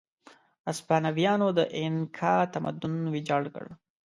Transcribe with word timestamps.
هسپانویانو 0.67 1.47
د 1.57 1.59
اینکا 1.77 2.35
تمدن 2.53 2.93
ویجاړ 3.13 3.43
کړ. 3.55 3.65